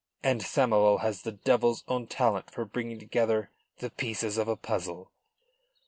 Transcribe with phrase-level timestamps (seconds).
[0.23, 5.11] And Samoval has the devil's own talent for bringing together the pieces of a puzzle.